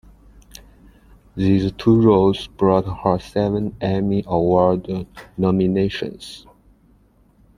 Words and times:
These 1.35 1.73
two 1.73 2.01
roles 2.01 2.47
brought 2.47 2.87
her 3.03 3.19
seven 3.19 3.75
Emmy 3.81 4.23
Award 4.25 4.87
nominations. 5.37 6.43